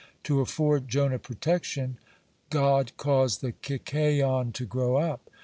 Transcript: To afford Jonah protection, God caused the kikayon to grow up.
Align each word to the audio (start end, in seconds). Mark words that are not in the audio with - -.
To 0.23 0.39
afford 0.41 0.87
Jonah 0.89 1.19
protection, 1.19 1.99
God 2.49 2.91
caused 2.97 3.41
the 3.41 3.51
kikayon 3.51 4.51
to 4.53 4.65
grow 4.65 4.95
up. 4.97 5.29